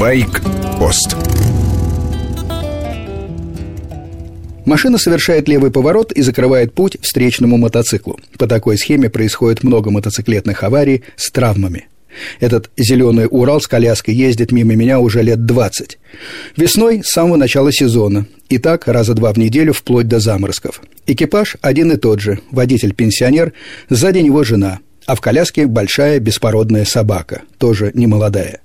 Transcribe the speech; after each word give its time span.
Байк-пост 0.00 1.14
Машина 4.64 4.96
совершает 4.96 5.46
левый 5.46 5.70
поворот 5.70 6.10
и 6.12 6.22
закрывает 6.22 6.72
путь 6.72 6.96
встречному 7.02 7.58
мотоциклу. 7.58 8.18
По 8.38 8.46
такой 8.46 8.78
схеме 8.78 9.10
происходит 9.10 9.62
много 9.62 9.90
мотоциклетных 9.90 10.62
аварий 10.62 11.02
с 11.16 11.30
травмами. 11.30 11.88
Этот 12.40 12.70
зеленый 12.78 13.28
Урал 13.30 13.60
с 13.60 13.66
коляской 13.66 14.14
ездит 14.14 14.52
мимо 14.52 14.74
меня 14.74 15.00
уже 15.00 15.20
лет 15.20 15.44
20. 15.44 15.98
Весной 16.56 17.02
с 17.04 17.10
самого 17.10 17.36
начала 17.36 17.70
сезона. 17.70 18.24
И 18.48 18.56
так 18.56 18.88
раза 18.88 19.12
два 19.12 19.34
в 19.34 19.36
неделю 19.36 19.74
вплоть 19.74 20.08
до 20.08 20.18
заморозков. 20.18 20.80
Экипаж 21.06 21.58
один 21.60 21.92
и 21.92 21.98
тот 21.98 22.20
же. 22.20 22.40
Водитель-пенсионер, 22.52 23.52
сзади 23.90 24.20
него 24.20 24.44
жена. 24.44 24.78
А 25.04 25.14
в 25.14 25.20
коляске 25.20 25.66
большая 25.66 26.20
беспородная 26.20 26.86
собака, 26.86 27.42
тоже 27.58 27.90
немолодая. 27.92 28.60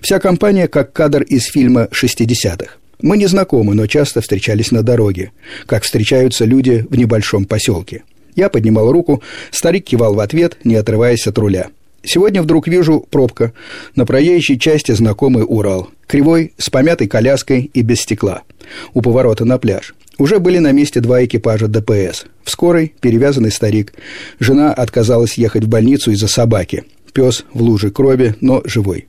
Вся 0.00 0.18
компания 0.18 0.68
как 0.68 0.92
кадр 0.92 1.22
из 1.22 1.44
фильма 1.44 1.88
«60-х». 1.92 2.76
Мы 3.00 3.18
не 3.18 3.26
знакомы, 3.26 3.74
но 3.74 3.86
часто 3.86 4.20
встречались 4.20 4.70
на 4.70 4.82
дороге, 4.82 5.32
как 5.66 5.82
встречаются 5.82 6.44
люди 6.44 6.86
в 6.88 6.96
небольшом 6.96 7.44
поселке. 7.44 8.02
Я 8.34 8.48
поднимал 8.48 8.90
руку, 8.90 9.22
старик 9.50 9.84
кивал 9.84 10.14
в 10.14 10.20
ответ, 10.20 10.56
не 10.64 10.76
отрываясь 10.76 11.26
от 11.26 11.38
руля– 11.38 11.68
Сегодня 12.04 12.42
вдруг 12.42 12.68
вижу 12.68 13.04
пробка. 13.10 13.52
На 13.96 14.04
проезжей 14.04 14.58
части 14.58 14.92
знакомый 14.92 15.44
Урал. 15.46 15.88
Кривой, 16.06 16.52
с 16.58 16.68
помятой 16.68 17.06
коляской 17.06 17.70
и 17.72 17.80
без 17.80 18.00
стекла. 18.00 18.42
У 18.92 19.00
поворота 19.00 19.44
на 19.44 19.58
пляж. 19.58 19.94
Уже 20.18 20.38
были 20.38 20.58
на 20.58 20.72
месте 20.72 21.00
два 21.00 21.24
экипажа 21.24 21.66
ДПС. 21.66 22.26
В 22.44 22.50
скорой 22.50 22.92
перевязанный 23.00 23.50
старик. 23.50 23.94
Жена 24.38 24.72
отказалась 24.72 25.38
ехать 25.38 25.64
в 25.64 25.68
больницу 25.68 26.12
из-за 26.12 26.28
собаки. 26.28 26.84
Пес 27.14 27.44
в 27.54 27.62
луже 27.62 27.90
крови, 27.90 28.34
но 28.40 28.62
живой. 28.64 29.08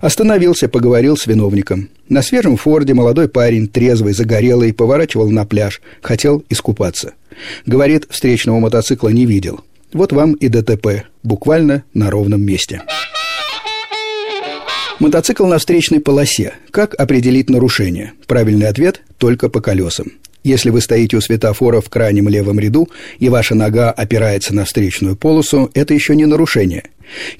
Остановился, 0.00 0.68
поговорил 0.68 1.16
с 1.16 1.26
виновником. 1.26 1.90
На 2.08 2.22
свежем 2.22 2.56
форде 2.56 2.94
молодой 2.94 3.28
парень, 3.28 3.68
трезвый, 3.68 4.12
загорелый, 4.12 4.72
поворачивал 4.72 5.30
на 5.30 5.44
пляж. 5.44 5.80
Хотел 6.02 6.44
искупаться. 6.48 7.14
Говорит, 7.66 8.06
встречного 8.08 8.60
мотоцикла 8.60 9.08
не 9.08 9.26
видел. 9.26 9.60
Вот 9.92 10.12
вам 10.12 10.34
и 10.34 10.48
ДТП, 10.48 11.04
буквально 11.22 11.84
на 11.94 12.10
ровном 12.10 12.42
месте. 12.42 12.82
Мотоцикл 14.98 15.46
на 15.46 15.58
встречной 15.58 16.00
полосе. 16.00 16.54
Как 16.70 16.94
определить 16.94 17.50
нарушение? 17.50 18.12
Правильный 18.26 18.68
ответ– 18.68 19.02
только 19.18 19.48
по 19.50 19.60
колесам. 19.60 20.12
Если 20.42 20.70
вы 20.70 20.80
стоите 20.80 21.16
у 21.16 21.20
светофора 21.20 21.80
в 21.80 21.90
крайнем 21.90 22.28
левом 22.28 22.58
ряду, 22.60 22.88
и 23.18 23.28
ваша 23.28 23.54
нога 23.54 23.90
опирается 23.90 24.54
на 24.54 24.64
встречную 24.64 25.16
полосу, 25.16 25.70
это 25.74 25.92
еще 25.92 26.14
не 26.14 26.24
нарушение, 26.24 26.84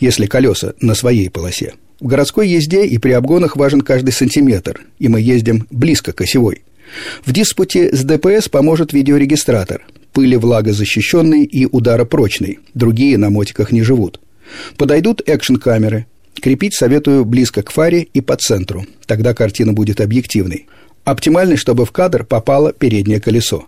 если 0.01 0.27
колеса 0.27 0.75
на 0.81 0.95
своей 0.95 1.31
полосе. 1.31 1.75
В 2.01 2.07
городской 2.07 2.49
езде 2.49 2.85
и 2.85 2.99
при 2.99 3.13
обгонах 3.13 3.57
важен 3.57 3.81
каждый 3.81 4.11
сантиметр, 4.11 4.83
и 4.99 5.09
мы 5.09 5.21
ездим 5.21 5.67
близко 5.71 6.13
к 6.13 6.21
осевой. 6.21 6.63
В 7.25 7.33
диспуте 7.33 7.95
с 7.95 8.05
ДПС 8.05 8.49
поможет 8.49 8.93
видеорегистратор 8.93 9.83
пыли 10.17 10.39
влагозащищенный 10.39 11.45
и 11.45 11.67
ударопрочный. 11.67 12.61
Другие 12.73 13.19
на 13.19 13.29
мотиках 13.29 13.71
не 13.71 13.83
живут. 13.83 14.19
Подойдут 14.79 15.21
экшн-камеры. 15.27 16.07
Крепить 16.41 16.75
советую 16.75 17.27
близко 17.27 17.63
к 17.63 17.71
фаре 17.71 18.09
и 18.15 18.23
по 18.23 18.35
центру. 18.37 18.87
Тогда 19.05 19.35
картина 19.35 19.75
будет 19.75 20.01
объективной. 20.01 20.69
Оптимальный, 21.05 21.59
чтобы 21.59 21.85
в 21.85 21.93
кадр 21.93 22.25
попало 22.25 22.73
переднее 22.73 23.21
колесо. 23.21 23.67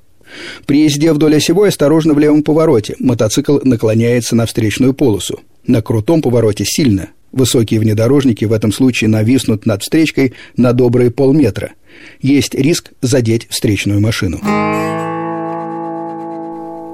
При 0.65 0.85
езде 0.85 1.13
вдоль 1.13 1.37
осевой 1.37 1.69
осторожно 1.69 2.15
в 2.15 2.19
левом 2.19 2.42
повороте. 2.42 2.97
Мотоцикл 2.98 3.59
наклоняется 3.63 4.35
на 4.35 4.47
встречную 4.47 4.95
полосу. 4.95 5.41
На 5.67 5.83
крутом 5.83 6.23
повороте 6.23 6.65
сильно. 6.67 7.11
Высокие 7.33 7.81
внедорожники 7.81 8.45
в 8.45 8.53
этом 8.53 8.73
случае 8.73 9.09
нависнут 9.09 9.67
над 9.67 9.83
встречкой 9.83 10.33
на 10.57 10.73
добрые 10.73 11.11
полметра. 11.11 11.73
Есть 12.20 12.55
риск 12.55 12.93
задеть 13.03 13.47
встречную 13.51 14.01
машину. 14.01 14.41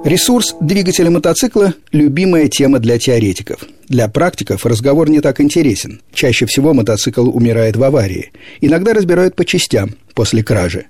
Ресурс 0.04 0.54
двигателя 0.60 1.10
мотоцикла– 1.10 1.72
любимая 1.92 2.48
тема 2.48 2.78
для 2.78 2.98
теоретиков. 2.98 3.60
Для 3.88 4.06
практиков 4.06 4.66
разговор 4.66 5.08
не 5.08 5.20
так 5.20 5.40
интересен. 5.40 6.02
Чаще 6.12 6.44
всего 6.44 6.74
мотоцикл 6.74 7.30
умирает 7.30 7.76
в 7.76 7.82
аварии. 7.82 8.30
Иногда 8.60 8.92
разбирают 8.92 9.34
по 9.34 9.46
частям 9.46 9.94
после 10.14 10.42
кражи. 10.42 10.86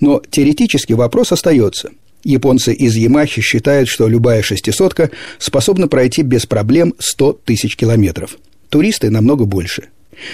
Но 0.00 0.20
теоретически 0.30 0.92
вопрос 0.92 1.32
остается. 1.32 1.92
Японцы 2.24 2.74
из 2.74 2.94
Ямахи 2.94 3.40
считают, 3.40 3.88
что 3.88 4.06
любая 4.06 4.42
шестисотка 4.42 5.10
способна 5.38 5.88
пройти 5.88 6.20
без 6.20 6.44
проблем 6.44 6.94
100 6.98 7.40
тысяч 7.44 7.74
километров. 7.74 8.36
Туристы 8.72 9.10
намного 9.10 9.44
больше. 9.44 9.88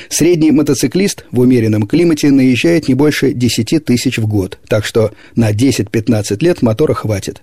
Средний 0.09 0.53
мотоциклист 0.53 1.25
в 1.33 1.41
умеренном 1.41 1.89
климате 1.89 2.31
наезжает 2.31 2.87
не 2.87 2.95
больше 2.95 3.33
10 3.33 3.85
тысяч 3.85 4.19
в 4.19 4.29
год, 4.29 4.61
так 4.69 4.85
что 4.85 5.11
на 5.35 5.51
10-15 5.51 6.39
лет 6.45 6.63
мотора 6.63 6.95
хватит. 6.95 7.43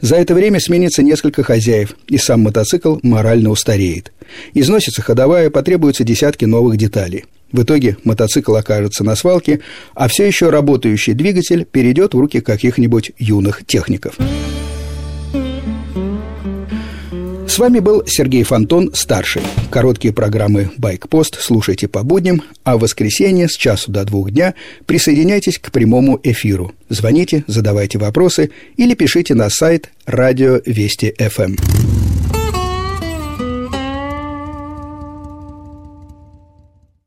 За 0.00 0.16
это 0.16 0.34
время 0.34 0.58
сменится 0.58 1.02
несколько 1.02 1.42
хозяев, 1.42 1.94
и 2.08 2.16
сам 2.16 2.40
мотоцикл 2.40 2.96
морально 3.02 3.50
устареет. 3.50 4.14
Износится 4.54 5.02
ходовая, 5.02 5.50
потребуются 5.50 6.04
десятки 6.04 6.46
новых 6.46 6.78
деталей. 6.78 7.26
В 7.52 7.62
итоге 7.62 7.98
мотоцикл 8.04 8.54
окажется 8.56 9.04
на 9.04 9.16
свалке, 9.16 9.60
а 9.94 10.08
все 10.08 10.26
еще 10.26 10.48
работающий 10.48 11.12
двигатель 11.12 11.66
перейдет 11.66 12.14
в 12.14 12.18
руки 12.18 12.40
каких-нибудь 12.40 13.12
юных 13.18 13.66
техников. 13.66 14.16
С 17.50 17.58
вами 17.58 17.80
был 17.80 18.04
Сергей 18.06 18.44
Фонтон, 18.44 18.92
старший. 18.94 19.42
Короткие 19.72 20.14
программы 20.14 20.70
«Байкпост» 20.76 21.36
слушайте 21.40 21.88
по 21.88 22.04
будням, 22.04 22.44
а 22.62 22.76
в 22.76 22.82
воскресенье 22.82 23.48
с 23.48 23.56
часу 23.56 23.90
до 23.90 24.04
двух 24.04 24.30
дня 24.30 24.54
присоединяйтесь 24.86 25.58
к 25.58 25.72
прямому 25.72 26.20
эфиру. 26.22 26.72
Звоните, 26.88 27.42
задавайте 27.48 27.98
вопросы 27.98 28.52
или 28.76 28.94
пишите 28.94 29.34
на 29.34 29.50
сайт 29.50 29.90
«Радио 30.06 30.60
Вести 30.64 31.12
ФМ». 31.18 31.99